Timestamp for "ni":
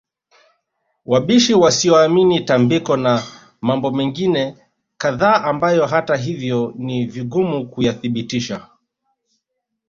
6.77-7.05